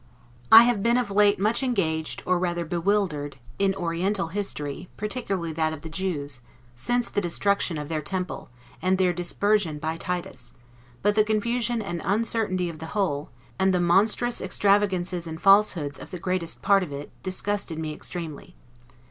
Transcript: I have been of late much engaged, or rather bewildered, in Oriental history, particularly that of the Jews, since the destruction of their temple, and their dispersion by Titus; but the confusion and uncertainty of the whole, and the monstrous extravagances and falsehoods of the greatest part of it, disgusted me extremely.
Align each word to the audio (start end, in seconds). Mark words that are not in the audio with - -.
I 0.51 0.63
have 0.63 0.81
been 0.81 0.97
of 0.97 1.11
late 1.11 1.37
much 1.37 1.61
engaged, 1.61 2.23
or 2.25 2.39
rather 2.39 2.65
bewildered, 2.65 3.37
in 3.59 3.75
Oriental 3.75 4.29
history, 4.29 4.89
particularly 4.97 5.53
that 5.53 5.73
of 5.73 5.81
the 5.81 5.89
Jews, 5.89 6.41
since 6.73 7.07
the 7.07 7.21
destruction 7.21 7.77
of 7.77 7.87
their 7.87 8.01
temple, 8.01 8.49
and 8.81 8.97
their 8.97 9.13
dispersion 9.13 9.77
by 9.77 9.97
Titus; 9.97 10.53
but 11.03 11.13
the 11.13 11.23
confusion 11.23 11.83
and 11.83 12.01
uncertainty 12.03 12.67
of 12.67 12.79
the 12.79 12.87
whole, 12.97 13.29
and 13.59 13.75
the 13.75 13.79
monstrous 13.79 14.41
extravagances 14.41 15.27
and 15.27 15.39
falsehoods 15.39 15.99
of 15.99 16.09
the 16.09 16.17
greatest 16.17 16.63
part 16.63 16.81
of 16.81 16.91
it, 16.91 17.11
disgusted 17.21 17.77
me 17.77 17.93
extremely. 17.93 18.55